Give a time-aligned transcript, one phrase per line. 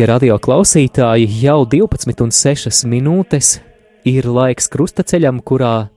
[0.00, 3.50] Darbie radio klausītāji, jau 12,6 minūtes
[4.08, 5.90] ir laiks krustaceļam, kurā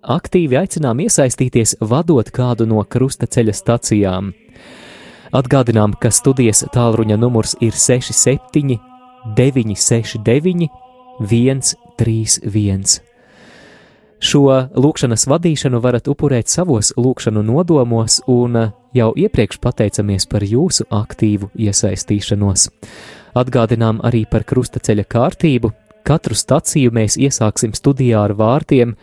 [0.00, 4.32] aktīvi aicinām iesaistīties, vadot kādu no krustaceļa stacijām.
[5.36, 8.80] Atgādinām, ka studijas tālruņa numurs ir 67,
[9.36, 10.72] 969,
[11.20, 13.00] 131.
[14.32, 21.52] Šo lūkšanas vadīšanu varat upurēt savos lūkšanu nodomos, un jau iepriekš pateicamies par jūsu aktīvu
[21.52, 22.70] iesaistīšanos.
[23.34, 25.70] Atgādinām arī par krustaceļa kārtību.
[26.04, 28.96] Katru staciju mēs iesāksim studijā ar vārtiem: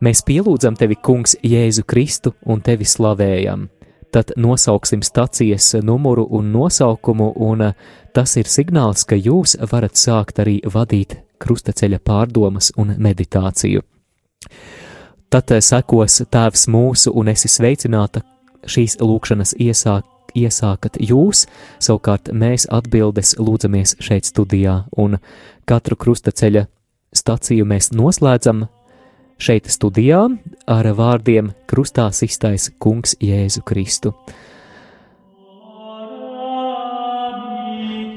[0.00, 3.68] Mēs pielūdzam tevi, Kungs, Jēzu Kristu un tevi slavējam.
[4.10, 7.72] Tad nosauksim stacijas numuru un nosaukumu, un
[8.14, 13.84] tas ir signāls, ka jūs varat sākt arī vadīt krustaceļa pārdomas un meditāciju.
[15.30, 18.24] Tad sekos Tēvs mūsu un esi sveicināta
[18.66, 20.02] šīs lūkšanas iesāk,
[20.34, 21.46] iesākat jūs,
[21.82, 25.18] savukārt mēs atbildes lūdzamies šeit studijā, un
[25.68, 26.66] katru krustaceļa
[27.16, 28.66] staciju mēs noslēdzam
[29.40, 30.26] šeit studijā
[30.68, 34.14] ar vārdiem Krustā iztais Kungs Jēzu Kristu.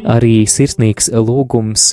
[0.03, 1.85] Arī sirsnīgs lūgums,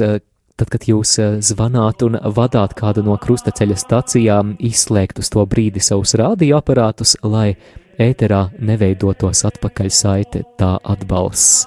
[0.59, 1.15] tad, kad jūs
[1.47, 7.55] zvanāt un vadāt kādu no krustaceļa stacijām, izslēgt uz to brīdi savus radioaparātus, lai
[8.01, 11.67] ēterā neveidotos atpakaļ saite tā atbalsts,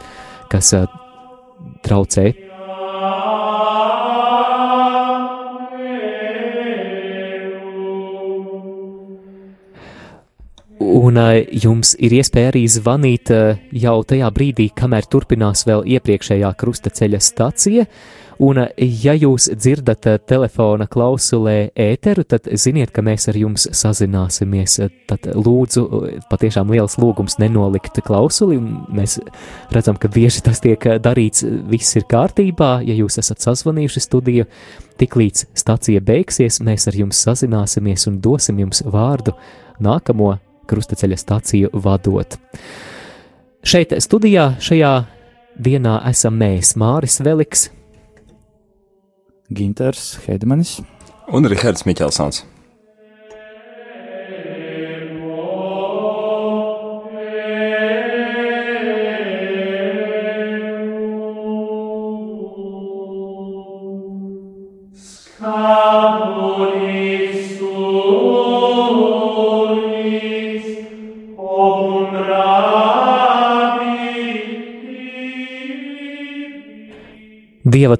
[0.51, 0.73] kas
[1.85, 2.25] traucē
[10.83, 11.19] Un
[11.63, 13.31] jums ir iespēja arī zvanīt
[13.83, 17.87] jau tajā brīdī, kamēr turpinās vēl iepriekšējā krustaceļa stacija.
[18.43, 24.79] Un, ja jūs dzirdat telefona klausulē ēteru, tad ziniet, ka mēs ar jums sazināsimies.
[25.07, 25.83] Tad lūdzu,
[26.31, 28.57] patiešām liels lūgums nenolikt klausuli.
[28.59, 29.19] Mēs
[29.73, 32.79] redzam, ka bieži tas tiek darīts, viss ir kārtībā.
[32.87, 34.47] Ja jūs esat sazvanījuši studiju,
[34.99, 39.37] tiklīdz stacija beigsies, mēs ar jums sazināsimies un dosim jums vārdu
[39.83, 40.33] nākamo
[40.69, 42.37] krustaceļa stāciju vadot.
[43.63, 44.93] Šeit studijā šajā
[45.63, 47.69] dienā esam mēs Māris Veliks,
[49.53, 50.79] Ginters Hedmanis
[51.31, 52.43] un Rihards Miķelsons.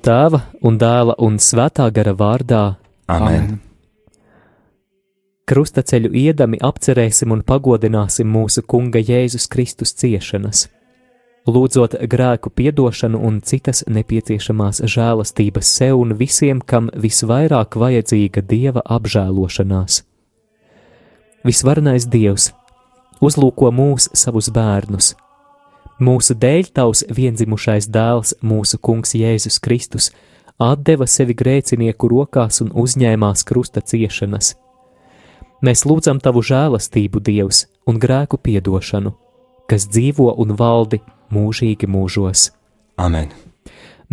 [0.03, 2.63] Tēva un dēla un svētā gara vārdā.
[3.11, 3.59] Amen.
[5.49, 10.67] Krustaceļu iedami apcerēsim un pagodināsim mūsu Kunga Jēzus Kristus ciešanas,
[11.47, 19.99] lūdzot grēku piedošanu un citas nepieciešamās žēlastības sev un visiem, kam visvairāk vajadzīga Dieva apžēlošanās.
[21.43, 22.53] Visvarenais Dievs
[23.23, 25.11] uzlūko mūs savus bērnus,
[26.03, 30.09] Mūsu dēļ tavs vienzimušais dēls, mūsu kungs Jēzus Kristus,
[30.59, 34.55] atdeva sevi grēcinieku rokās un uzņēmās krusta ciešanas.
[35.63, 39.13] Mēs lūdzam tavu žēlastību, Dievs, un grēku piedošanu,
[39.69, 40.99] kas dzīvo un valdi
[41.31, 42.49] mūžīgi mūžos.
[42.99, 43.31] Amen!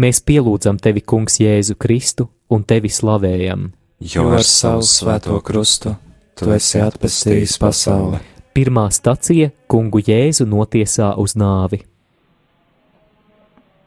[0.00, 3.72] Mēs pielūdzam tevi, Kungs, Jēzu Kristu, un tevi slavējam.
[3.98, 5.96] Jo ar savu svēto krustu
[6.38, 11.84] tu esi atpestījis pasauli Pirmā stacija- kungu Jēzu notiesā uz nāvi.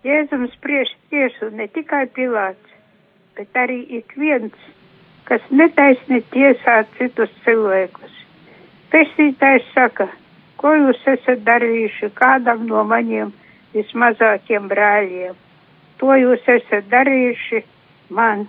[0.07, 2.71] Jēzum spriež tiesu ne tikai Pilāts,
[3.35, 4.55] bet arī ik viens,
[5.25, 8.13] kas netaisni tiesā citus cilvēkus.
[8.91, 10.07] Pestītājs saka,
[10.57, 13.33] ko jūs esat darījuši kādam no maniem
[13.73, 15.35] vismazākiem brāļiem.
[15.99, 17.63] To jūs esat darījuši
[18.09, 18.47] man.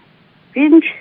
[0.55, 0.95] Viņš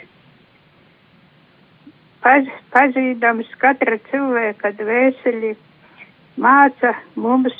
[2.23, 5.53] paz, pazīdams katra cilvēka dvēseli,
[6.39, 7.55] māca mums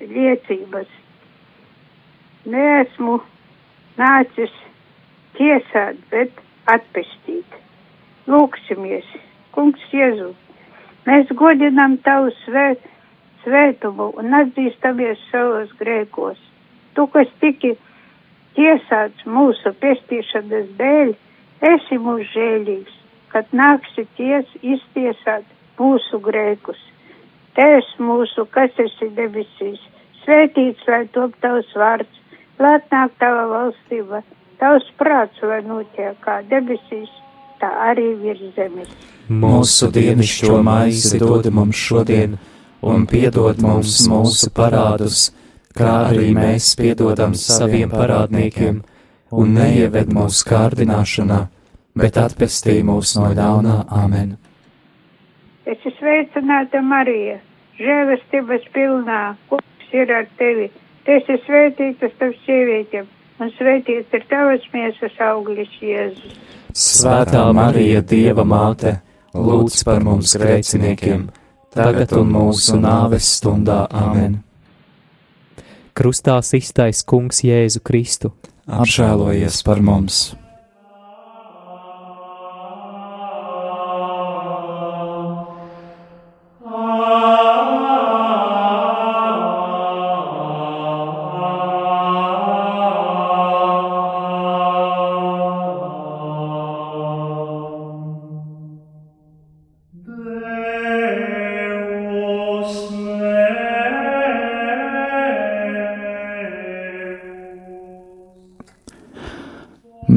[0.00, 0.90] liecības.
[2.48, 3.18] Neesmu
[3.98, 4.52] nācis
[5.38, 7.58] tiesāt, bet atpestīt.
[8.28, 9.06] Lūksimies,
[9.56, 10.32] kungs Jēzu,
[11.08, 12.82] mēs godinam tavu svēt,
[13.44, 16.40] svētumu un atzīstamies savos grēkos.
[16.94, 17.72] Tu, kas tiki
[18.58, 21.14] tiesāts mūsu pestīšanas dēļ,
[21.64, 22.94] Esi mūs žēlīgs,
[23.32, 25.46] kad nāksi ties iztiesāt
[25.78, 26.78] mūsu grēkus.
[27.58, 29.80] Tēvs mūsu, kas esi debesīs,
[30.22, 32.20] svētīts lai top tavs vārds,
[32.62, 34.22] lai atnāk tava valstība,
[34.62, 37.10] tavs prāts, lai notiek kā debesīs,
[37.58, 38.94] tā arī virs zemes.
[39.28, 42.38] Mūsu dienascho maizi dod mums šodien,
[42.86, 45.28] un piedod mums mūsu parādus
[45.78, 48.80] kā arī mēs piedodam saviem parādniekiem,
[49.30, 51.40] un neieved mūsu kārdināšanā,
[51.98, 54.36] bet atpestī mūs no ļaunā amen.
[55.68, 57.40] Es esmu sveicināta Marija,
[57.76, 60.70] žēlastības pilnā, kungs ir ar tevi.
[61.04, 63.08] Tu esi svētīta starp sievietēm,
[63.40, 66.38] un svētīts ir tavas miesas auglis Jēzus.
[66.72, 68.98] Svētā Marija, Dieva māte,
[69.34, 71.28] lūdz par mums grēciniekiem,
[71.74, 74.40] tagad un mūsu nāves stundā amen.
[75.98, 78.32] Krustā iztais Kungs Jēzu Kristu.
[78.68, 80.34] Apžēlojies par mums!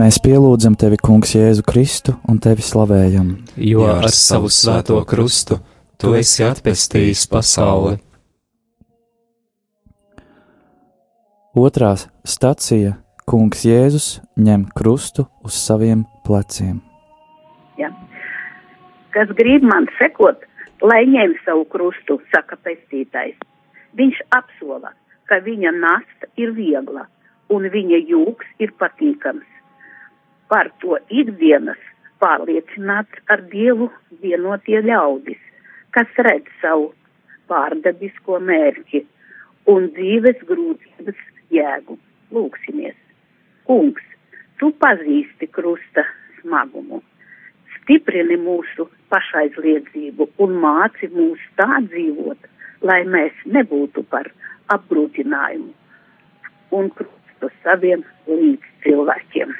[0.01, 3.27] Mēs pielūdzam tevi, Kungs, Jēzu Kristu un tevi slavējam.
[3.61, 5.59] Jo ar savu svēto krustu
[6.01, 7.99] tu esi atpestījis pasauli.
[11.53, 11.91] Otrā
[12.25, 12.95] stacija-
[13.29, 14.07] Kungs Jēzus
[14.47, 16.81] ņem krustu uz saviem pleciem.
[17.77, 17.93] Ja.
[19.13, 20.41] Kas grib man sekot,
[20.81, 23.37] lai ņem savu krustu, saka pestītājs.
[23.93, 24.95] Viņš apsola,
[25.29, 27.05] ka viņa nasta ir viegla
[27.49, 29.45] un viņa jūks ir patīkams.
[30.51, 31.79] Par to ikdienas
[32.19, 33.87] pārliecināts ar Dievu
[34.23, 35.39] vienotie ļaudis,
[35.95, 36.89] kas redz savu
[37.51, 39.05] pārdabisko mērķi
[39.71, 41.21] un dzīves grūtības
[41.55, 41.97] jēgu.
[42.35, 42.97] Lūksimies!
[43.67, 44.03] Kungs,
[44.59, 46.03] tu pazīsti krusta
[46.41, 47.01] smagumu,
[47.77, 52.47] stiprini mūsu pašaizliedzību un māci mūs tā dzīvot,
[52.87, 54.31] lai mēs nebūtu par
[54.75, 55.71] apgrūtinājumu
[56.75, 59.59] un krustu saviem līdz cilvēkiem.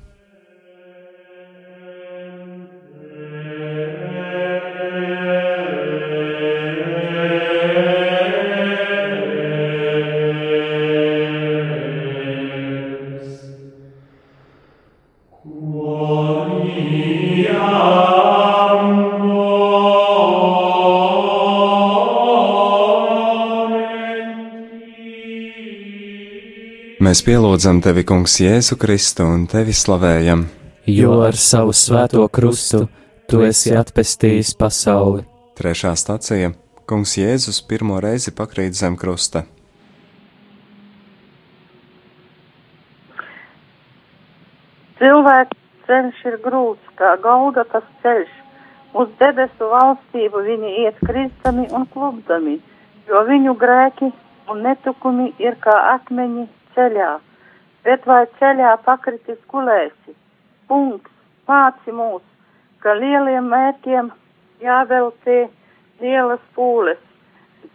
[27.11, 30.45] Mēs pielūdzam tevi, Kungs, Jēzu Kristu un tevi slavējam.
[30.87, 32.85] Jo ar savu svēto krustu
[33.27, 35.25] tu esi atpestījis pasauli.
[35.59, 36.53] Trešā stacija-
[36.87, 39.41] Kungs Jēzus pirmo reizi pakrīt zem krusta.
[45.01, 48.31] Cilvēks ceļš ir grūts, kā Golgatas ceļš.
[48.95, 52.61] Uz debesu valstību viņi iet kristami un klubdami,
[53.11, 54.13] jo viņu grēki
[54.47, 56.47] un netukumi ir kā akmeņi
[56.81, 57.11] ceļā.
[57.85, 60.15] Bet vai ceļā pakritis gulēsi?
[60.69, 61.13] Punkts,
[61.49, 62.23] māci mūs,
[62.81, 64.11] ka lieliem mērķiem
[64.65, 65.39] jāveltē
[66.01, 67.01] lielas pūles.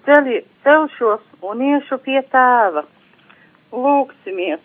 [0.06, 2.86] Ceļi, celšos un iešu pie tēva.
[3.74, 4.62] Lūksimies!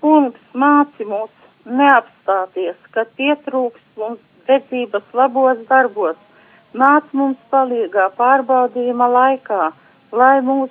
[0.00, 1.30] Kungs māci mūs
[1.66, 6.18] neapstāties, kad pietrūks mums dedzības labos darbos.
[6.74, 9.72] Nāc mums palīgā pārbaudījuma laikā,
[10.14, 10.70] lai mūs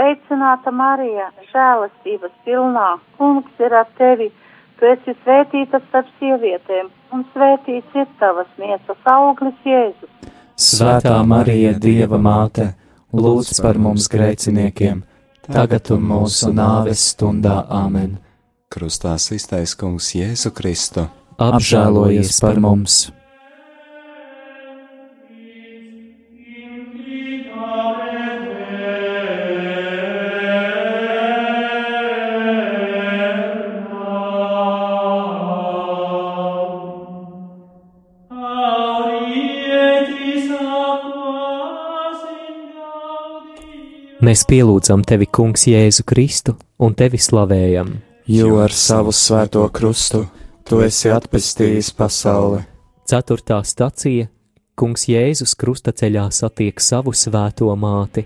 [0.00, 4.30] Sveicināta Marija, žēlastības pilnā, kungs ir ar tevi,
[4.78, 10.32] tu esi svētīta starp sievietēm, un svētīts ir tavas miesas auglis Jēzus.
[10.56, 12.70] Svētā Marija, Dieva māte,
[13.12, 15.04] lūdz par mums grēciniekiem,
[15.44, 18.16] tagad un mūsu nāves stundā Āmen.
[18.72, 21.10] Krustā iztais kungs Jēzu Kristu.
[21.36, 23.10] Apžēlojies par mums!
[44.30, 46.52] Mēs pielūdzam tevi, Kungs, Jēzu Kristu
[46.86, 47.88] un tevi slavējam.
[48.30, 50.20] Jo ar savu svēto krustu
[50.68, 52.60] tu esi atpestījis pasauli.
[53.10, 54.28] Ceturtā stacija-
[54.78, 58.22] Kungs Jēzus krustaceļā satiek savu svēto māti.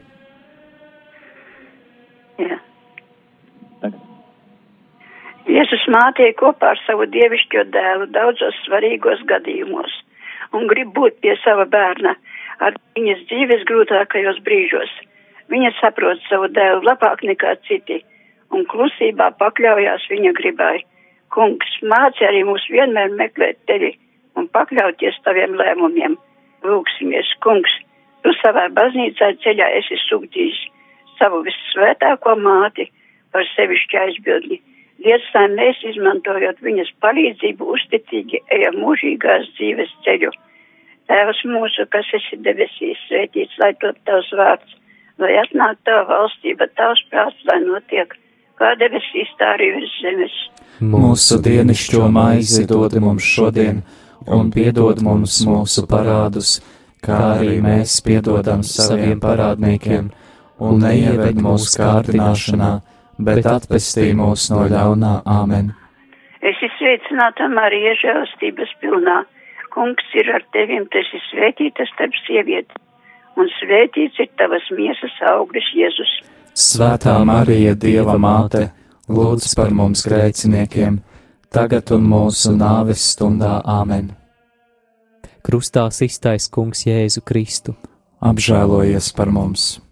[2.36, 2.60] Jā.
[5.56, 9.96] Jēzus mātei kopā ar savu dievišķo dēlu daudzos svarīgos gadījumos
[10.52, 12.14] un grib būt pie sava bērna
[12.60, 14.92] ar viņas dzīves grūtākajos brīžos.
[15.52, 18.00] Viņa saprot savu dēlu labāk nekā citi
[18.54, 20.76] un klusībā pakļaujās viņa gribai.
[21.34, 23.92] Kungs, māci arī mūs vienmēr meklēt tevi
[24.38, 26.14] un pakļauties taviem lēmumiem.
[26.64, 27.72] Lūksimies, kungs,
[28.24, 30.60] tu savā baznīcā ceļā esi sūtījis
[31.18, 32.88] savu vissvētāko māti
[33.34, 34.60] par sevišķu aizbildni.
[35.04, 40.30] Dievs, lai mēs izmantojot viņas palīdzību, uzticīgi ejam mūžīgās dzīves ceļu.
[41.10, 44.78] Tēvs mūsu, kas esi debesīs, svētīts, lai top tavs vārds
[45.22, 48.14] lai atnāk tava valstība, tavs prāts, lai notiek,
[48.60, 50.38] kā debesīs, tā arī virs zemes.
[50.94, 53.82] Mūsu dienascho maizi dod mums šodien,
[54.26, 56.58] un piedod mums mūsu parādus,
[57.04, 60.10] kā arī mēs piedodam saviem parādniekiem,
[60.64, 62.72] un neieved mūsu kārdināšanā,
[63.22, 65.72] bet atpestī mūs no ļaunā āmen.
[66.44, 69.22] Es esmu sveicināta Marija žēlastības pilnā.
[69.74, 72.83] Kungs ir ar tevim, tas ir svētītas starp sievietēm
[73.40, 76.12] un svētīts ir tavas miesas auglis Jēzus.
[76.54, 78.68] Svētā Marija, Dieva māte,
[79.10, 81.00] lūdz par mums grēciniekiem,
[81.54, 84.12] tagad un mūsu nāves stundā Āmen.
[85.44, 87.74] Krustā iztais kungs Jēzu Kristu.
[88.24, 89.83] Apžēlojies par mums!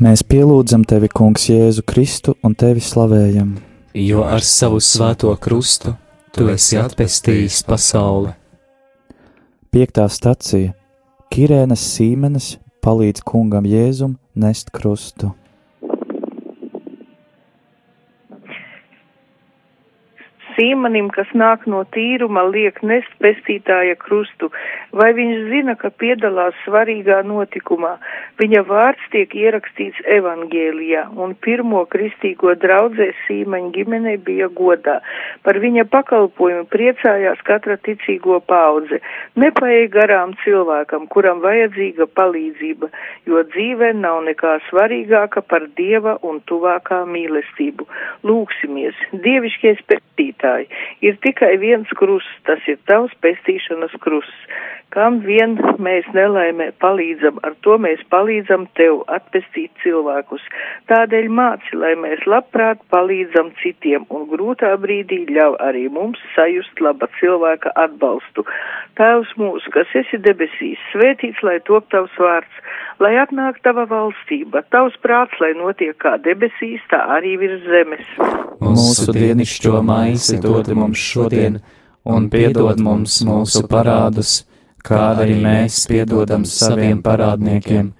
[0.00, 3.50] Mēs pielūdzam tevi, Kungs, Jēzu Kristu un tevi slavējam.
[3.92, 5.92] Jo ar savu svēto krustu
[6.32, 8.32] tu esi atpestījis pasauli.
[9.68, 10.72] Piektā stacija-
[11.34, 15.34] Kirēnas Sīmenes palīdz kungam Jēzum nest krustu.
[20.60, 24.50] Sīmanim, kas nāk no tīruma, liek nest pestītāja krustu,
[24.92, 27.94] vai viņš zina, ka piedalās svarīgā notikumā.
[28.36, 34.98] Viņa vārds tiek ierakstīts evangēlijā, un pirmo kristīgo draudzē Sīmaņa ģimenei bija godā.
[35.46, 39.00] Par viņa pakalpojumu priecājās katra ticīgo paudze.
[39.40, 42.92] Nepaēja garām cilvēkam, kuram vajadzīga palīdzība,
[43.32, 47.88] jo dzīvē nav nekā svarīgāka par dieva un tuvākā mīlestību.
[48.28, 50.49] Lūksimies, dievišķies pestītāji!
[50.50, 50.68] Pestītāji.
[51.02, 54.46] Ir tikai viens krusts, tas ir tavs pestīšanas krusts.
[54.90, 60.42] Kam vien mēs nelaimē palīdzam, ar to mēs palīdzam tev atpestīt cilvēkus.
[60.90, 67.06] Tādēļ māci, lai mēs labprāt palīdzam citiem un grūtā brīdī ļauj arī mums sajust laba
[67.20, 68.42] cilvēka atbalstu.
[68.98, 72.58] Tēvs mūsu, kas esi debesīs, svētīts, lai top tavs vārds,
[72.98, 78.10] lai atnāk tava valstība, tavs prāts, lai notiek kā debesīs, tā arī virs zemes.
[78.58, 81.60] Mūsu dienišķo maizi dod mums šodien,
[82.04, 84.44] un piedod mums mūsu parādus,
[84.82, 87.92] kā arī mēs piedodam saviem parādniekiem,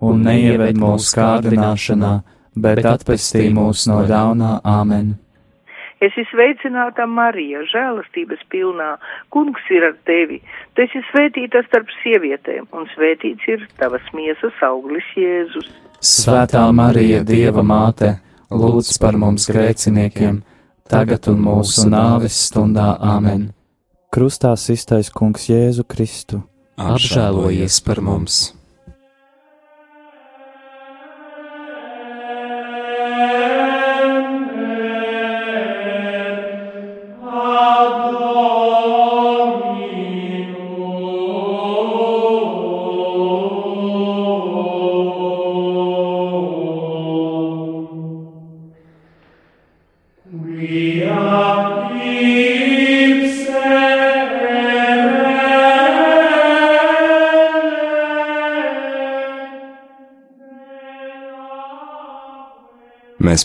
[0.00, 2.16] un neieved mūsu kārdināšanā,
[2.56, 5.14] bet atpestī mūs no ļaunā āmen.
[5.96, 8.98] Es esmu sveicināta Marija, žēlastības pilnā,
[9.32, 10.42] kungs ir ar tevi,
[10.76, 15.70] tu esi svētīta starp sievietēm, un svētīts ir tavas miesas auglis Jēzus.
[16.04, 18.18] Svētā Marija, Dieva māte,
[18.52, 20.42] lūdz par mums grēciniekiem,
[20.90, 23.50] tagad un mūsu nāves stundā Āmen.
[24.14, 26.42] Krustā iztais kungs Jēzu Kristu.
[26.76, 28.56] Apžēlojies par mums!
[50.26, 50.34] Mēs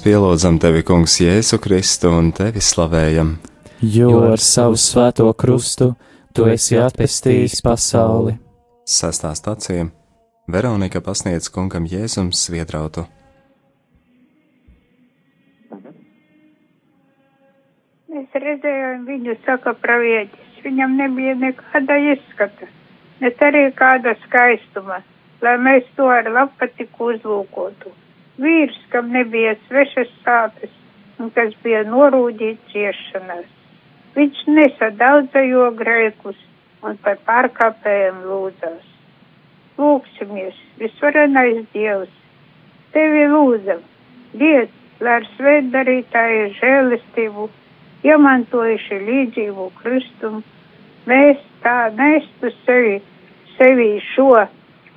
[0.02, 3.38] pielūdzam tevi, Kungs, Jēzu Kristu un tevi slavējam.
[3.86, 5.94] Jo ar savu svēto krustu
[6.34, 8.40] tu esi atpestījis pasauli.
[8.90, 9.92] Sastā stācija
[10.50, 13.06] Veronika pasniedz kungam Jēzum sviedrautu.
[18.52, 20.48] Mēs redzējām viņu, saka pravietis.
[20.64, 22.68] Viņam nebija nekāda izskata,
[23.22, 24.98] ne arī kāda skaistuma,
[25.42, 27.94] lai mēs to ar lapatiku uzlūkotu.
[28.44, 30.74] Vīrs, kam nebija svešas sāpes
[31.18, 33.48] un kas bija norūdīts ciešanās.
[34.18, 36.44] Viņš nesa daudzējo grēkus
[36.84, 38.84] un par pārkāpējiem lūdzās.
[39.80, 42.12] Lūksimies, visvarenais Dievs,
[42.92, 43.80] tevi lūdzam,
[44.36, 47.50] Dievs, lai ar svētdarītāju žēlistību
[48.08, 50.44] iemantojuši līdzību Kristumu,
[51.10, 53.00] mēs tā nestu sevi,
[53.58, 54.46] sevi šo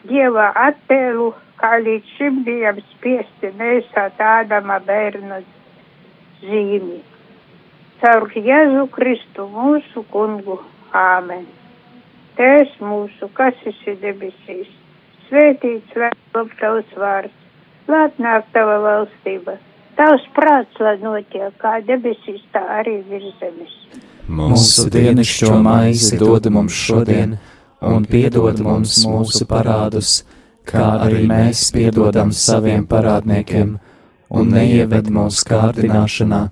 [0.04, 5.40] Dieva attēlu, kā līdz šim bijām spiesti nesāt Ādama bērnu
[6.42, 7.00] zīmi.
[8.02, 10.58] Caur Jēzu Kristu mūsu kungu.
[10.94, 11.46] Āmen.
[12.38, 14.68] Tēvs mūsu, kas esi debesīs,
[15.26, 15.96] svētīts
[16.34, 17.34] top tavs vārds,
[17.90, 19.56] lai nāk tava valstība,
[19.98, 23.74] tavs prāts, lai notiek kā debesīs, tā arī virs zemes.
[24.28, 27.36] Mūsu dienascho maizi dod mums šodien,
[27.84, 30.22] un piedod mums mūsu parādus,
[30.64, 33.74] kā arī mēs piedodam saviem parādniekiem,
[34.30, 36.44] un neieved mūsu kārdināšanā,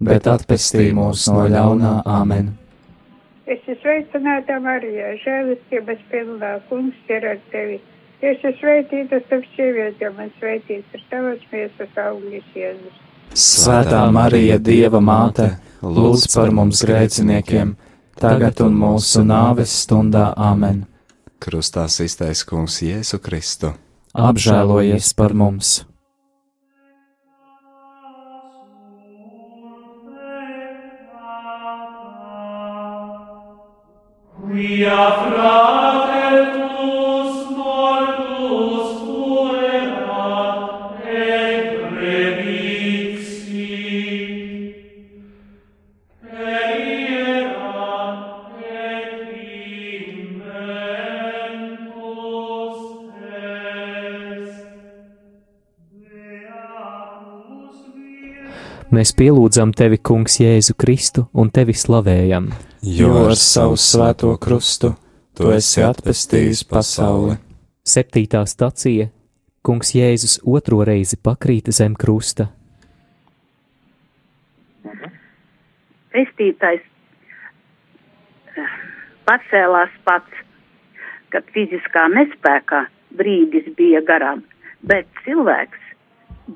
[0.00, 2.56] bet atpestī mūs no ļaunā āmen.
[3.50, 7.80] Es esmu sveicināta Marija, žēlistības pilnā, kungs ir ar tevi.
[8.20, 12.98] Es esmu sveitīta starp sievietēm un sveitīts ir tavas miesas augļas Jēzus.
[13.32, 15.46] Svētā Marija, Dieva māte,
[15.80, 17.72] lūdz par mums grēciniekiem,
[18.20, 20.84] tagad un mūsu nāves stundā Āmen.
[21.40, 23.72] Krustā iztaisa kungs Jēzu Kristu.
[24.12, 25.78] Apžēlojies par mums!
[34.50, 35.79] Quia fratertus
[58.90, 62.48] Mēs pielūdzam tevi, Kungs, Jēzu Kristu un tevi slavējam.
[62.82, 64.88] Jo ar savu svēto krustu
[65.38, 67.36] tu esi atpestījis pasauli.
[67.86, 69.06] Septītā stacija
[69.62, 72.48] Kungs Jēzus otro reizi pakrīta zem krusta.
[76.10, 78.72] Pestītais eh,
[79.30, 80.40] pacēlās pats,
[81.30, 82.82] kad fiziskā nespēkā
[83.22, 84.42] brīdis bija garām,
[84.82, 85.94] bet cilvēks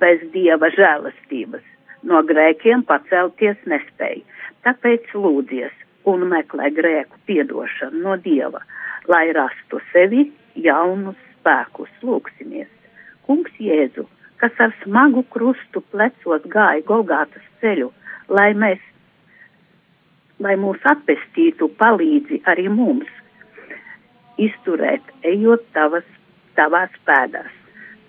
[0.03, 1.70] bez dieva žēlastības
[2.09, 4.23] no grēkiem pacelties nespēja.
[4.64, 5.75] Tāpēc lūdzies
[6.09, 8.62] un meklē grēku piedošanu no dieva,
[9.09, 11.93] lai rastu sevi jaunus spēkus.
[12.05, 12.71] Lūksimies!
[13.25, 14.07] Kungs Jēzu,
[14.40, 17.90] kas ar smagu krustu plecos gāja Golgātas ceļu,
[18.29, 18.83] lai mēs
[20.43, 23.11] lai mūs atpestītu, palīdzi arī mums
[24.40, 26.07] izturēt, ejot tavas,
[26.59, 27.53] tavās pēdās.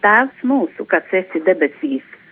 [0.02, 2.06] Tēvs mūsu, kas esi debesīs,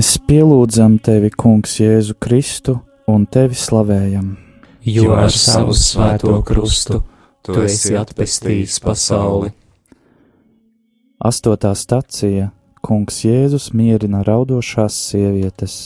[0.00, 2.78] Mēs pielūdzam tevi, Kungs, Jēzu Kristu
[3.12, 4.30] un tevi slavējam.
[4.88, 7.02] Jo ar savu svēto krustu
[7.44, 9.50] Tu esi atpestījis pasauli.
[11.20, 12.46] Astotā stacija
[12.80, 15.76] Kungs Jēzus mierina raudošās sievietes.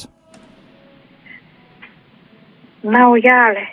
[2.86, 3.66] Nav jāle,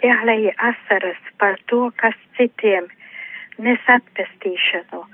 [0.00, 2.88] jālēja asaras par to, kas citiem
[3.60, 5.04] nes atpestīšanu.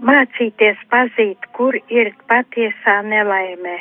[0.00, 3.78] Mācīties pazīt, kur ir patiesā nelaimē.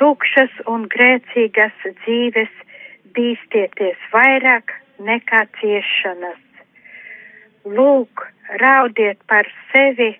[0.00, 2.54] Tukšas un grēcīgas dzīves
[3.14, 6.40] bīstieties vairāk nekā ciešanas.
[7.64, 8.26] Lūk,
[8.60, 10.10] raudiet par sevi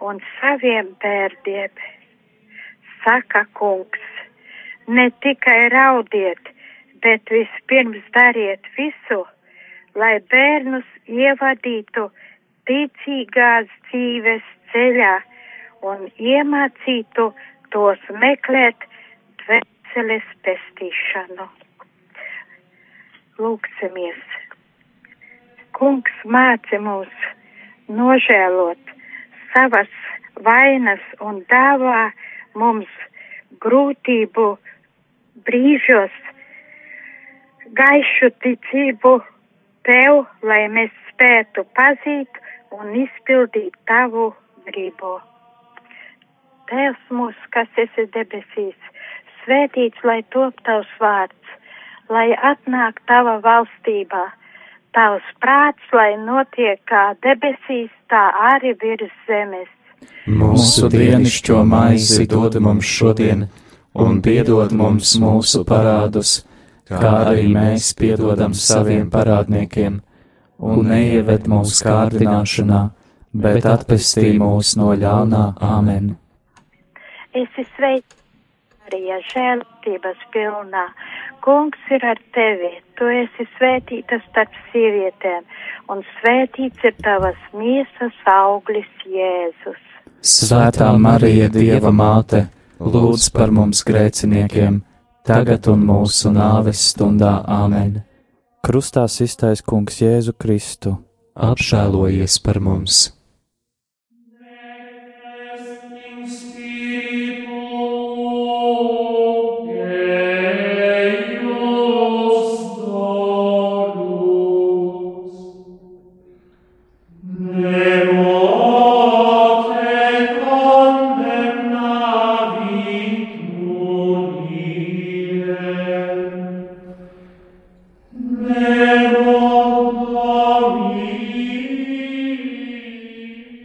[0.00, 1.72] un saviem bērdiem.
[3.04, 4.02] Saka kungs,
[4.86, 6.52] ne tikai raudiet,
[7.02, 9.22] bet vispirms dariet visu,
[9.98, 12.10] lai bērnus ievadītu
[12.68, 15.14] ticīgās dzīves ceļā
[15.90, 17.28] un iemācītu
[17.74, 18.86] tos meklēt
[19.42, 21.48] dvēseles pestīšanu.
[23.42, 24.22] Lūksimies!
[25.76, 27.14] Kungs māci mūs
[27.90, 28.92] nožēlot
[29.54, 29.90] savas
[30.46, 32.12] vainas un dāvā
[32.54, 32.92] mums
[33.64, 34.46] grūtību
[35.48, 36.14] brīžos
[37.78, 39.16] gaišu ticību
[39.88, 42.41] tev, lai mēs spētu pazīt
[42.78, 44.30] un izpildīt tavu
[44.68, 45.18] gribu.
[46.70, 48.78] Tēvs mūsu, kas esi debesīs,
[49.42, 51.56] svētīts, lai top tavs vārds,
[52.12, 54.24] lai atnāk tava valstībā,
[54.96, 59.70] tavs prāts, lai notiek kā debesīs, tā arī virs zemes.
[60.26, 63.46] Mūsu dienascho maizi dod mums šodien,
[63.94, 66.40] un piedod mums mūsu parādus,
[66.88, 70.00] kā arī mēs piedodam saviem parādniekiem,
[70.58, 72.82] un neieved mūsu kārdināšanā,
[73.32, 76.16] bet atpestī mūs no ļaunā āmen.
[77.32, 78.18] Esi sveicināts,
[78.92, 80.82] Marija, žēlstības pilnā.
[81.42, 85.46] Kungs ir ar tevi, tu esi svētīta starp sievietēm,
[85.88, 89.80] un svētīts ir tavas miesas auglis Jēzus.
[90.20, 92.44] Svētā Marija, Dieva māte,
[92.78, 94.82] lūdz par mums grēciniekiem,
[95.24, 98.02] tagad un mūsu nāves stundā āmen.
[98.62, 100.92] Krustā iztais kungs Jēzu Kristu.
[101.34, 103.08] Apžēlojies par mums!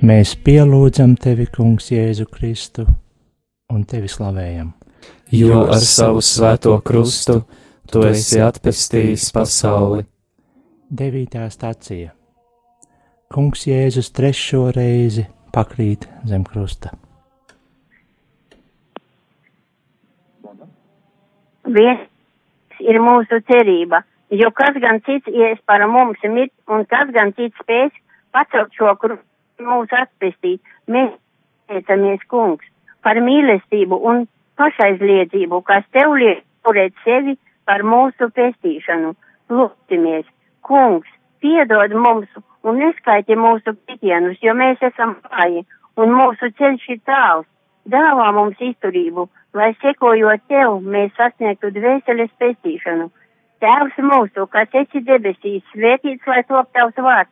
[0.07, 2.85] Mēs pielūdzam tevi, Kungs, Jēzu Kristu,
[3.73, 4.69] un tevi slavējam.
[5.31, 7.41] jo ar savu svēto krustu
[7.91, 10.05] tu esi atpestījis pasauli.
[10.89, 12.13] Devītā stācija.
[13.33, 16.93] Kungs Jēzus trešo reizi pakrīt zem krusta.
[21.67, 22.07] viens
[22.79, 27.57] ir mūsu cerība, jo kas gan cits ies par mums mit, un kas gan cits
[27.63, 27.91] spēs
[28.31, 29.23] pacelt šo krustu
[29.63, 30.61] mūsu atpestīt.
[30.87, 31.13] Mēs
[31.71, 32.65] teicamies, kungs,
[33.03, 34.25] par mīlestību un
[34.59, 39.13] pašaizliedzību, kas tev liek turēt sevi par mūsu pestīšanu.
[39.49, 40.25] Lūksimies,
[40.67, 41.09] kungs,
[41.41, 42.29] piedod mums
[42.67, 45.63] un neskaiti mūsu kritienus, jo mēs esam vāji
[45.97, 47.47] un mūsu ceļš ir tāls.
[47.87, 53.07] Dāvā mums izturību, lai sekojot tev, mēs sasniegtu dvēseles pestīšanu.
[53.63, 57.31] Tēvs mūsu, kas esi debesīs, svētīts, lai top tavs vārds,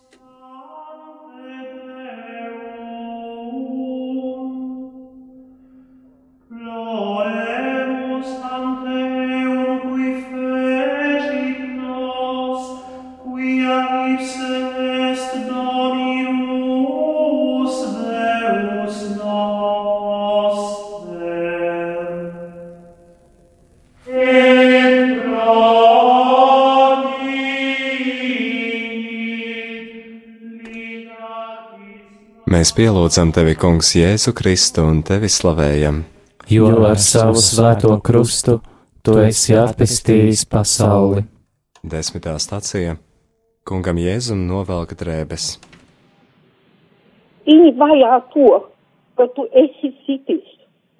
[32.61, 35.95] Mēs pielūdzam tevi, Kungs, Jēzu Kristu un tevi slavējam.
[36.45, 38.59] Jo ar savu svēto krustu
[39.01, 41.23] tu esi atpestījis pasauli.
[41.81, 42.99] Desmitā stacija
[43.65, 45.47] Kungam Jēzum novelk drēbes.
[47.49, 48.51] Viņi vajā to,
[49.17, 50.51] ka tu esi sitis,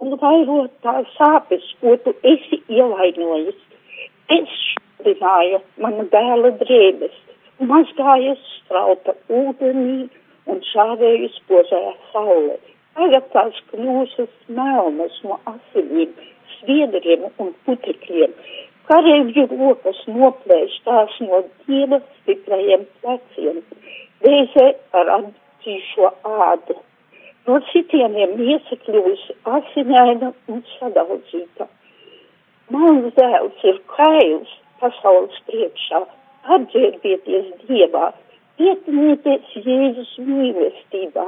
[0.02, 3.62] un vairot tās sāpes, ko tu esi ievainojis.
[4.40, 7.14] Es šodināju mana dēla drēbes,
[7.70, 10.10] mazgājies strauta ūdenī
[10.50, 12.58] un šāvēju spožajā saulē.
[12.98, 16.12] Tagad tās kļūšas melnas no asinīm,
[16.58, 18.34] sviedriem un putekļiem.
[18.90, 23.62] Kareivju rokas noplēš tās no dieva stiprajiem pleciem.
[24.26, 24.66] Reizē
[25.00, 26.10] ar atdzīšo
[26.48, 26.76] ādu.
[27.48, 31.70] No citieniem miesa kļūst asinaina un sadaudzīta.
[32.74, 34.52] Mans dēls ir kails
[34.82, 36.04] pasaules priekšā.
[36.58, 38.12] Atģērbieties dievā,
[38.66, 41.28] ietinieties Jēzus mīlestībā.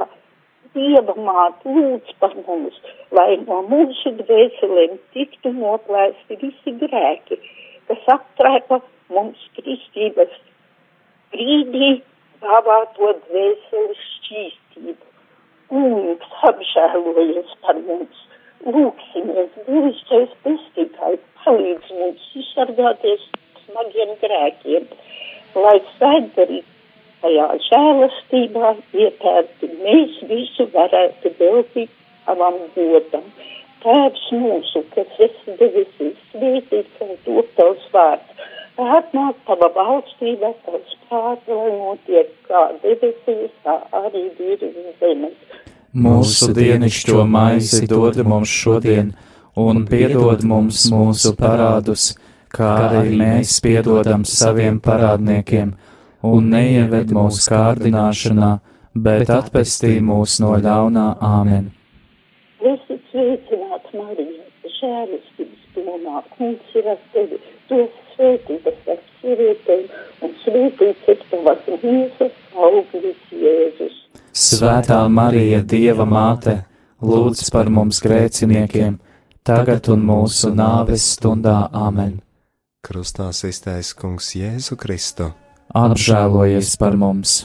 [0.74, 2.78] Dieva māte lūdz par mums,
[3.14, 7.38] lai no mūsu dvēselēm tiktu noplēsti visi grēki,
[7.90, 8.80] kas aptraipa
[9.14, 10.34] mums kristības
[11.34, 11.92] brīdī
[12.42, 14.98] dāvāto dvēseles šķīstību.
[15.70, 18.26] Kungs apžēlojies par mums,
[18.66, 23.24] lūksimies, dievišķais pestītājs palīdz mums izsargāties
[23.64, 24.86] smagiem grēkiem,
[25.54, 26.73] lai svētdarīt
[27.24, 31.92] tajā žēlastībā ietērti mēs visu varētu veltīt
[32.26, 33.24] savam godam.
[33.84, 38.44] Tēvs mūsu, kas esi debesīs, svētīts un top tavs vārds.
[38.74, 44.64] Atnāk tava valstība, tavs prāts, lai notiek kā debesīs, tā arī virs
[45.00, 45.36] zemes.
[45.94, 49.12] Mūsu dienišķo maizi dod mums šodien,
[49.54, 52.14] un piedod mums mūsu parādus,
[52.50, 55.76] kā arī mēs piedodam saviem parādniekiem
[56.24, 58.50] un neieved mūsu kārdināšanā,
[59.06, 61.68] bet atpestī mūs no ļaunā āmen.
[62.64, 64.46] Esi sveicināts, Marija,
[64.78, 69.84] žēlistības pilnā, kungs ir ar tevi, tu esi svētīta starp sievietēm,
[70.24, 74.00] un svētīts ir tavas miesas auglis Jēzus.
[74.34, 76.62] Svētā Marija, Dieva māte,
[77.04, 78.98] lūdz par mums grēciniekiem,
[79.44, 82.20] tagad un mūsu nāves stundā āmen.
[82.84, 85.32] Krustā iztais Kungs Jēzu Kristu
[85.74, 87.42] apžēlojies par mums!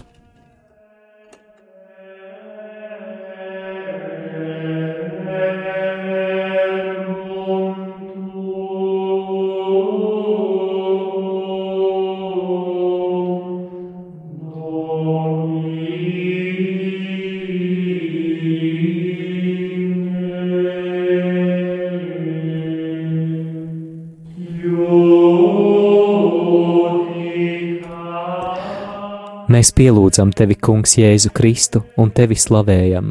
[29.60, 33.10] Mēs pielūdzam tevi, Kungs, Jēzu Kristu un tevi slavējam.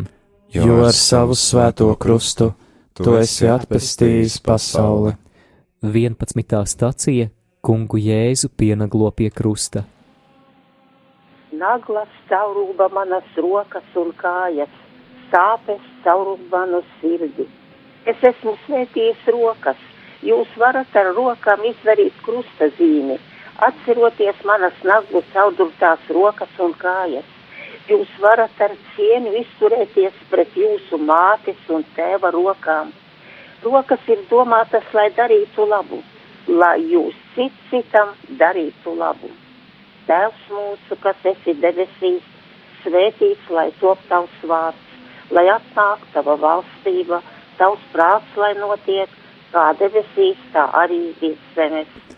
[0.54, 2.46] Jo ar savu svēto krustu
[2.96, 5.12] tu esi atpestījis pasauli.
[5.84, 6.62] 11.
[6.72, 7.28] stacija
[7.61, 9.84] Kungu Jēzu pienaglo pie krusta.
[11.52, 14.72] Naglas caurūba manas rokas un kājas,
[15.28, 17.44] sāpes caurūba manu sirdi.
[18.08, 19.88] Es esmu svētījis rokas,
[20.24, 23.20] jūs varat ar rokām izdarīt krusta zīmi
[23.66, 27.26] atceroties manas naglu caurdurtās rokas un kājas.
[27.88, 32.92] Jūs varat ar cienu izturēties pret jūsu mātes un tēva rokām.
[33.64, 36.02] Rokas ir domātas, lai darītu labu,
[36.46, 39.30] lai jūs cit citam darītu labu.
[40.08, 42.28] Tēvs mūsu, kas esi debesīs,
[42.84, 45.00] svētīts, lai top tavs vārds,
[45.34, 47.22] lai atnāk tava valstība,
[47.58, 49.18] tavs prāts, lai notiek,
[49.52, 52.17] kā debesīs, tā arī virs zemes.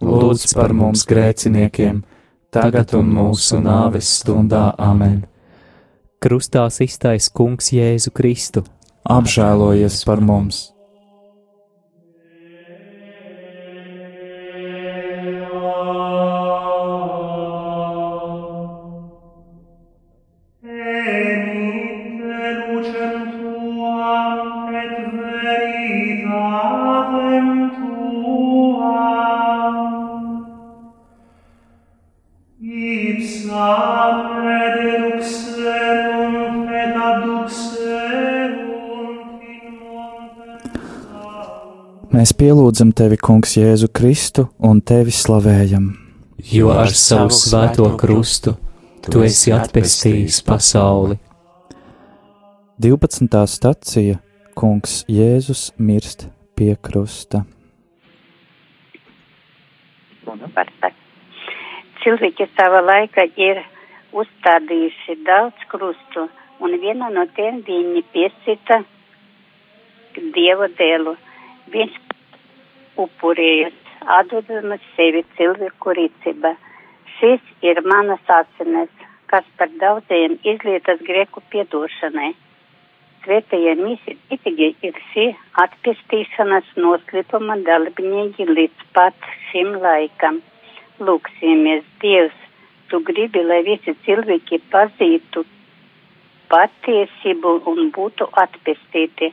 [0.00, 2.02] Lūdz par mums grēciniekiem,
[2.50, 5.22] tagad un mūsu nāves stundā amen.
[6.20, 8.64] Krustā iztais Kungs Jēzu Kristu.
[9.08, 10.68] Apžēlojies par mums!
[42.20, 45.86] Mēs pielūdzam tevi, Kungs, Jēzu Kristu un tevi slavējam.
[46.52, 48.52] Jo ar savu svēto krustu
[49.06, 51.16] tu esi atpestījis pasauli.
[52.84, 53.38] 12.
[53.54, 54.18] stacija
[54.52, 56.26] Kungs Jēzus mirst
[56.60, 57.40] pie krusta.
[62.04, 63.62] Cilvēki savā laikā ir
[64.12, 66.28] uzstādījuši daudz krustu,
[66.60, 68.82] un viena no tiem viņi piesita
[70.36, 71.16] Dieva dēlu.
[71.70, 72.09] Viņš
[73.04, 73.76] upurējas,
[74.18, 76.54] atdodamas sevi cilvēku rīcība.
[77.18, 78.92] Šis ir manas asinis,
[79.30, 82.32] kas par daudziem izlietas grieku piedošanai.
[83.24, 85.26] Svētajie mītīgi ir šī
[85.62, 90.40] atpestīšanas noslēpuma dalībnieki līdz pat šim laikam.
[91.04, 92.38] Lūksimies, Dievs,
[92.88, 95.44] tu gribi, lai visi cilvēki pazītu
[96.50, 99.30] patiesību un būtu atpestīti.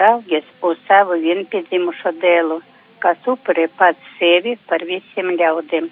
[0.00, 2.60] Raugies uz savu vienpiedzimušo dēlu,
[3.04, 5.90] kas upurē pats sevi par visiem ļaudīm.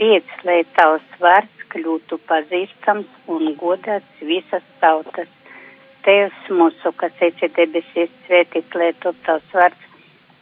[0.00, 5.28] Liec, lai tavs vārds kļūtu pazīstams un godāts visas tautas.
[6.06, 9.86] Tevs mūsu, kas esi debesīs, svētīt, lai top tavs vārds,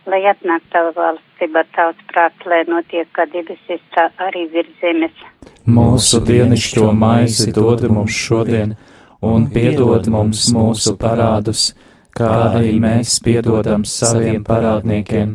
[0.06, 5.24] lai atnāk tava valstība, tavs prāts, lai notiek, kā debesīs, tā arī virs zemes.
[5.64, 8.76] Mūsu dienišķo maizi dod mums šodien,
[9.24, 11.72] un piedod mums mūsu parādus,
[12.14, 15.34] kā arī mēs piedodam saviem parādniekiem,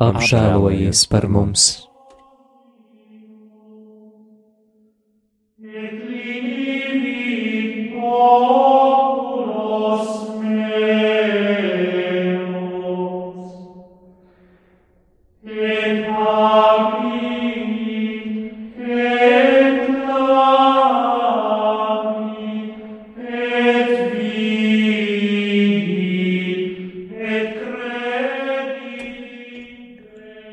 [0.00, 1.68] Apžēlojies par mums!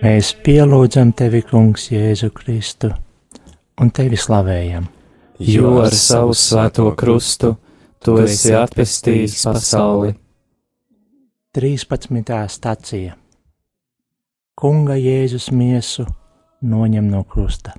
[0.07, 2.87] Mēs pielūdzam tevi, Kungs, Jēzu Kristu,
[3.81, 4.85] un tevi slavējam.
[5.43, 7.49] Jo ar savu svēto krustu
[7.99, 10.13] tu esi atpestījis pasauli.
[11.57, 12.37] 13.
[12.53, 13.17] stacija
[14.55, 16.05] Kunga Jēzus miesu
[16.61, 17.75] noņem no krusta.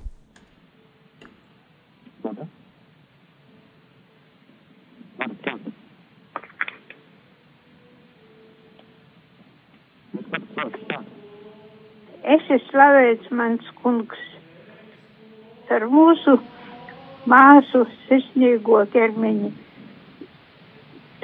[12.29, 14.19] Esi slavēts mans kungs
[15.73, 16.35] ar mūsu
[17.29, 19.49] māsu sirsnīgo ķermeņi,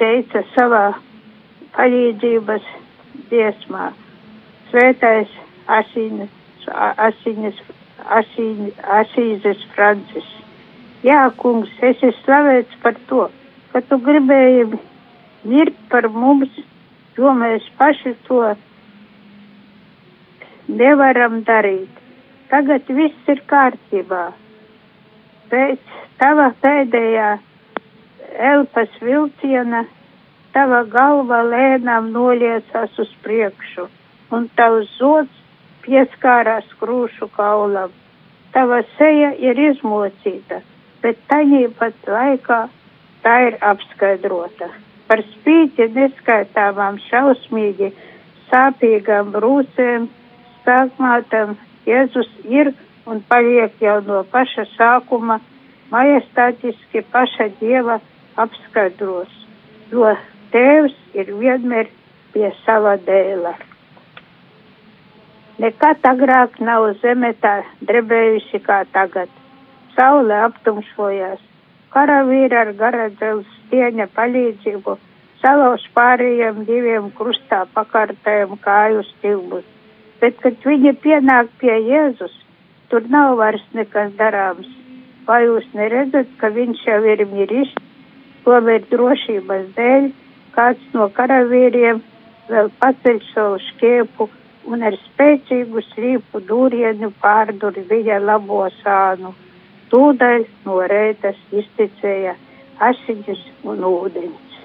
[0.00, 0.82] teica savā
[1.76, 2.66] palīdzības
[3.30, 3.88] dziesmā.
[4.72, 5.32] Svētais
[5.78, 6.32] asinis,
[7.06, 7.62] asinis,
[8.18, 10.28] asinis, asīzes Francis.
[11.06, 13.28] Jā, kungs, esi slavēts par to,
[13.72, 14.70] ka tu gribēji
[15.46, 16.50] mirt par mums,
[17.18, 18.42] jo mēs paši to
[20.68, 21.90] nevaram darīt.
[22.50, 24.30] Tagad viss ir kārtībā.
[25.50, 27.30] Pēc tava pēdējā
[28.52, 29.84] elpas vilciena
[30.54, 33.86] tava galva lēnām noliecās uz priekšu,
[34.32, 35.42] un tavs zods
[35.84, 37.92] pieskārās krūšu kaulam.
[38.54, 40.62] Tava seja ir izmocīta,
[41.02, 42.60] bet taņī pat laikā
[43.22, 44.70] tā ir apskaidrota.
[45.06, 47.92] Par spīti neskaitāmām šausmīgi
[48.50, 50.08] sāpīgām brūcēm
[50.66, 51.54] spēkmātam
[51.86, 52.72] Jēzus ir
[53.06, 55.38] un paliek jau no paša sākuma.
[55.86, 58.00] Majestātiski paša Dieva
[58.42, 59.30] apskaidros,
[59.92, 60.16] jo
[60.50, 61.86] Tēvs ir vienmēr
[62.34, 63.52] pie sava dēla.
[65.62, 69.30] Nekad agrāk nav zeme tā drebējusi kā tagad.
[69.94, 71.38] Saule aptumšojās,
[71.94, 74.98] karavīri ar gara dzelzs stieņa palīdzību
[75.44, 79.75] salauž pārējiem diviem krustā pakartējiem kāju stilbus
[80.20, 82.34] bet, kad viņi pienāk pie Jēzus,
[82.90, 84.68] tur nav vairs nekas darāms.
[85.26, 87.72] Vai jūs neredzat, ka viņš jau ir miris,
[88.46, 90.10] tomēr drošības dēļ
[90.54, 92.02] kāds no karavīriem
[92.48, 94.28] vēl paceļ savu šķiepu
[94.70, 99.34] un ar spēcīgu slīpu dūrienu pārdur viņa labo sānu.
[99.90, 102.34] Tūdaļ no rētas izticēja
[102.82, 104.58] asiņas un ūdens.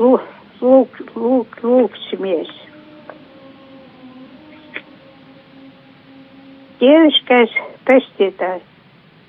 [0.00, 0.28] Lūk,
[0.60, 2.52] lūk, lūk, lūksimies!
[6.80, 7.52] Dieviškais
[7.86, 8.62] pestītājs,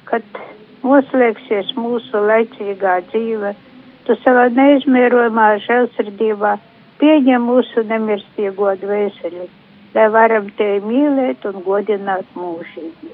[0.09, 0.39] kad
[0.81, 3.51] noslēgsies mūsu laicīgā dzīve,
[4.07, 6.55] tu savā neizmērojumā žēlsirdībā
[7.01, 9.45] pieņem mūsu nemirstīgo dvēseli,
[9.93, 13.13] lai varam tevi mīlēt un godināt mūžīgi.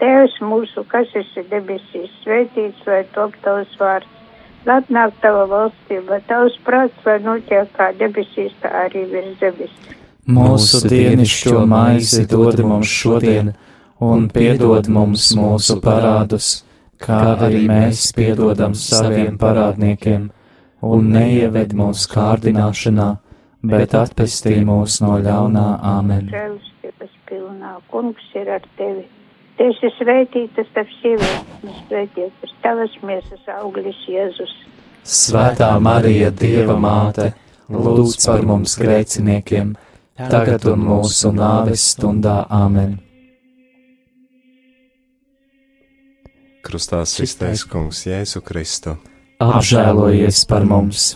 [0.00, 4.08] Tēvs mūsu, kas esi debesīs, svētīts vai top tavs vārds,
[4.64, 9.99] lai atnāk tava valstība, tavs prāts, lai notiek kā debesīs, tā arī virs zemes.
[10.30, 13.52] Mūsu dienascho maizi dod mums šodien,
[14.00, 16.50] un piedod mums mūsu parādus,
[17.02, 20.28] kā arī mēs piedodam saviem parādniekiem,
[20.86, 23.08] un neieved mūsu kārdināšanā,
[23.72, 26.30] bet atpestī mūs no ļaunā āmen.
[27.90, 29.02] Kungs ir ar tevi.
[29.58, 34.52] Tu esi svētītas starp sievietēm, un svētīts ir tavas miesas auglis Jēzus.
[35.04, 37.32] Svētā Marija, Dieva māte,
[37.68, 39.74] lūdz par mums grēciniekiem,
[40.28, 42.98] tagad un mūsu nāves stundā āmen.
[46.66, 48.98] Krustā sistais kungs Jēzu Kristu.
[49.40, 51.14] Apžēlojies par mums!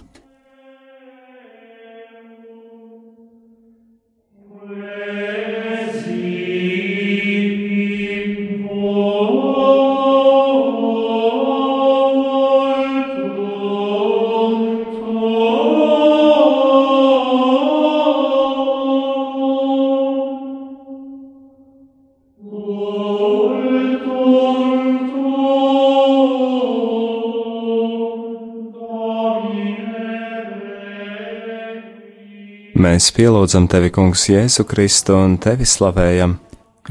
[32.94, 36.36] Mēs pielūdzam tevi, Kungs, Jēzu Kristu un tevi slavējam,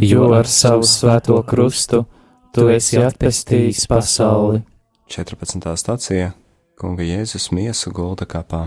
[0.03, 2.01] jo ar savu svēto krustu
[2.51, 4.59] tu esi atpestījis pasauli.
[5.07, 5.69] 14.
[5.79, 6.33] stācija
[6.75, 8.65] Kunga Jēzus miesu gulda kapā.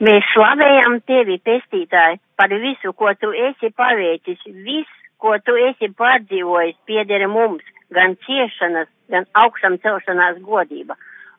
[0.00, 4.40] Mēs slavējam tevi, pestītāji, par visu, ko tu esi paveicis.
[4.64, 10.96] Viss, ko tu esi pārdzīvojis, pieder mums, gan ciešanas, gan augšām celšanās godība.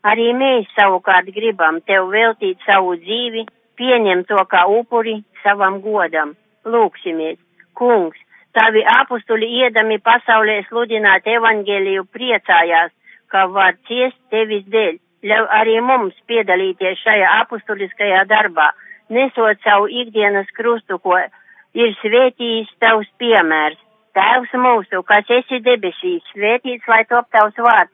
[0.08, 3.44] Arī mēs savukārt gribam tev veltīt savu dzīvi,
[3.80, 6.36] pieņem to kā upuri savam godam.
[6.68, 7.40] Lūksimies,
[7.80, 8.20] kungs,
[8.58, 12.94] tavi apustuli iedami pasaulē sludināt evaņģēliju priecājās,
[13.32, 15.00] ka var ciest tevis dēļ.
[15.28, 18.70] Ļauj arī mums piedalīties šajā apustuliskajā darbā,
[19.10, 21.18] nesot savu ikdienas krustu, ko
[21.74, 23.80] ir svētījis tavs piemērs.
[24.18, 27.94] Tēvs mūsu, kas esi debesīs, svētīts, lai top tavs vārds,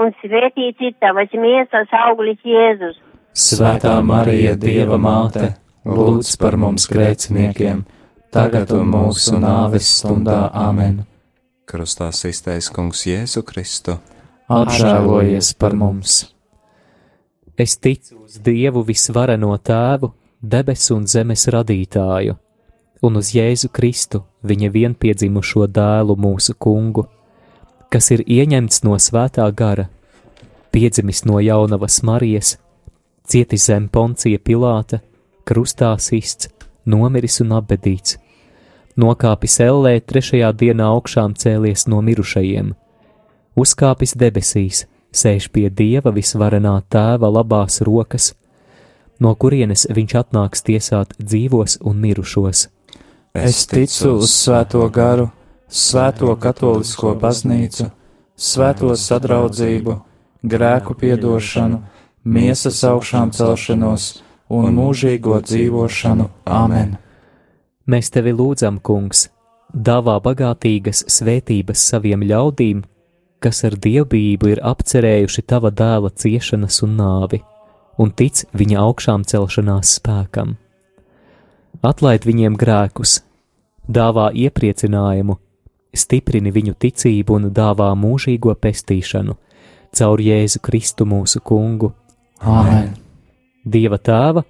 [0.00, 2.98] un svētīts ir tavas miesas auglis Jēzus.
[3.34, 5.54] Svētā Marija, Dieva māte,
[5.86, 7.82] lūdz par mums grēciniekiem,
[8.34, 11.02] tagad un mūsu nāves stundā āmen.
[11.66, 13.98] Krustā sistais kungs Jēzu Kristu.
[14.52, 16.22] Apžēlojies par mums!
[17.56, 20.10] Es ticu uz Dievu visvareno tēvu,
[20.42, 22.34] debesu un zemes radītāju,
[23.06, 27.06] un uz Jēzu Kristu, viņa vienpiedzimušo dēlu mūsu kungu,
[27.94, 29.86] kas ir ieņemts no svētā gara,
[30.74, 32.56] piedzimis no jaunavas Marijas,
[33.30, 34.98] cietis zem poncija Pilāta,
[35.46, 36.48] krustā sists,
[36.90, 38.16] nomiris un apbedīts,
[38.98, 42.72] nokāpis ellē trešajā dienā augšām cēlies no mirušajiem,
[43.54, 48.32] uzkāpis debesīs, sēž pie Dieva visvarenā tēva labās rokas,
[49.22, 52.66] no kurienes viņš atnāks tiesāt dzīvos un mirušos.
[53.38, 55.30] Es ticu uz svēto garu,
[55.68, 57.88] svēto katolisko baznīcu,
[58.36, 59.96] svēto sadraudzību,
[60.44, 61.80] grēku piedošanu,
[62.24, 64.08] miesas augšām celšanos
[64.48, 66.28] un mūžīgo dzīvošanu.
[66.44, 66.96] Āmen!
[67.86, 69.28] Mēs tevi lūdzam, kungs,
[69.74, 72.84] dāvā bagātīgas svētības saviem ļaudīm,
[73.44, 77.42] kas ar dievbijību ir apcerējuši tava dēla ciešanas un nāvi,
[78.00, 80.56] un tic viņa augšām celšanās spēkam.
[81.84, 83.18] Atlaid viņiem grēkus,
[83.84, 85.36] dāvā iepriecinājumu,
[85.94, 89.36] stiprini viņu ticību un dāvā mūžīgo pestīšanu
[89.94, 91.92] caur Jēzu Kristu mūsu kungu.
[92.42, 92.92] Āmen!
[93.64, 94.42] Dieva tēva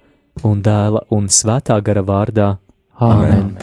[0.48, 2.54] un dēla un svētā gara vārdā.
[2.98, 3.54] Āmen!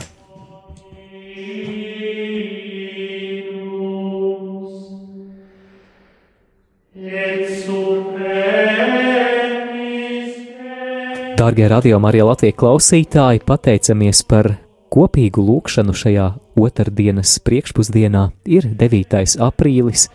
[11.41, 14.51] Dārgie radio Marija Latvijas klausītāji, pateicamies par
[14.92, 16.28] kopīgu lūkšanu šajā
[16.60, 19.18] otrdienas priekšpusdienā ir 9.
[19.48, 20.10] aprīlis,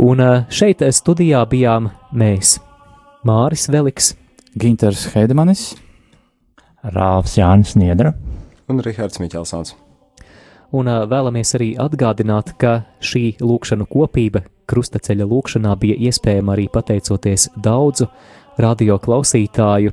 [0.00, 2.56] un šeit studijā bijām mēs
[3.28, 4.14] Māris Veliks,
[4.58, 5.72] Ginters Heidemanis,
[6.82, 8.14] Rāvs Jānis Niedra
[8.72, 9.76] un Rihards Miķelsons.
[10.72, 14.40] Un vēlamies arī atgādināt, ka šī lūkšanu kopība
[14.72, 18.08] krustaceļa lūkšanā bija iespējama arī pateicoties daudzu
[18.62, 19.92] radio klausītāju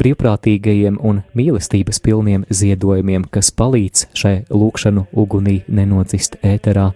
[0.00, 6.90] brīvprātīgajiem un mīlestības pilniem ziedojumiem, kas palīdz šai lūkšanu ugunī nenodzist ēterā.